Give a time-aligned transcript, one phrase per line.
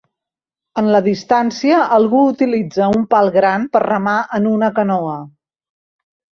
[0.81, 5.17] En la distància, algú utilitza un pal gran per remar en una canoa.